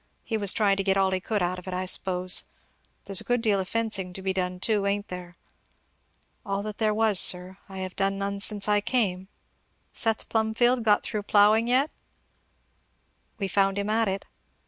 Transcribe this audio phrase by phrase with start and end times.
[0.23, 2.45] He was trying to get all he could out of it, I s'pose.
[3.05, 5.37] There's a good deal of fencing to be done too, ain't there?"
[6.43, 9.27] "All that there was, sir, I have done none since I came."
[9.93, 11.91] "Seth Plumfield got through ploughing yet?"
[13.37, 14.25] "We found him at it."